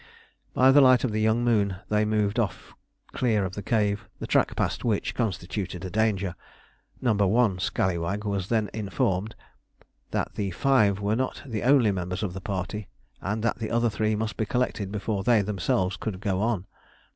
By 0.55 0.71
the 0.71 0.81
light 0.81 1.03
of 1.03 1.11
the 1.11 1.21
young 1.21 1.43
moon 1.43 1.75
they 1.89 2.05
moved 2.05 2.39
off 2.39 2.73
clear 3.11 3.45
of 3.45 3.53
the 3.53 3.61
cave, 3.61 4.09
the 4.17 4.25
track 4.25 4.55
past 4.55 4.83
which 4.83 5.13
constituted 5.13 5.85
a 5.85 5.91
danger. 5.91 6.33
No. 7.01 7.13
1 7.13 7.59
scallywag 7.59 8.25
was 8.25 8.47
then 8.49 8.71
informed 8.73 9.35
that 10.09 10.33
the 10.33 10.49
five 10.49 10.99
were 10.99 11.15
not 11.15 11.43
the 11.45 11.61
only 11.61 11.91
members 11.91 12.23
of 12.23 12.33
the 12.33 12.41
party, 12.41 12.87
and 13.21 13.43
that 13.43 13.59
the 13.59 13.69
other 13.69 13.91
three 13.91 14.15
must 14.15 14.37
be 14.37 14.45
collected 14.47 14.91
before 14.91 15.23
they 15.23 15.43
themselves 15.43 15.97
could 15.97 16.19
go 16.19 16.41
on. 16.41 16.65